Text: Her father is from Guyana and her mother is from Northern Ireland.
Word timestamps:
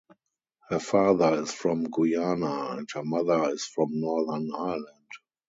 Her 0.69 0.79
father 0.79 1.43
is 1.43 1.53
from 1.53 1.83
Guyana 1.83 2.69
and 2.75 2.89
her 2.91 3.03
mother 3.05 3.51
is 3.53 3.65
from 3.65 3.89
Northern 4.01 4.49
Ireland. 4.51 5.11